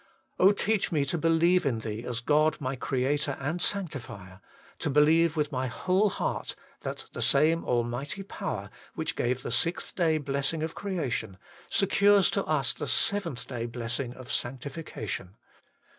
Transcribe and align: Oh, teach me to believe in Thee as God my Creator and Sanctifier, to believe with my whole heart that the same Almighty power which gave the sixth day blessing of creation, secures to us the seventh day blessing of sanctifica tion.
Oh, 0.39 0.51
teach 0.51 0.91
me 0.91 1.05
to 1.05 1.17
believe 1.19 1.63
in 1.63 1.81
Thee 1.81 2.03
as 2.05 2.21
God 2.21 2.59
my 2.59 2.75
Creator 2.75 3.37
and 3.39 3.61
Sanctifier, 3.61 4.41
to 4.79 4.89
believe 4.89 5.37
with 5.37 5.51
my 5.51 5.67
whole 5.67 6.09
heart 6.09 6.55
that 6.79 7.05
the 7.13 7.21
same 7.21 7.63
Almighty 7.63 8.23
power 8.23 8.71
which 8.95 9.15
gave 9.15 9.43
the 9.43 9.51
sixth 9.51 9.93
day 9.95 10.17
blessing 10.17 10.63
of 10.63 10.73
creation, 10.73 11.37
secures 11.69 12.31
to 12.31 12.43
us 12.45 12.73
the 12.73 12.87
seventh 12.87 13.45
day 13.45 13.67
blessing 13.67 14.11
of 14.15 14.29
sanctifica 14.29 15.07
tion. 15.07 15.35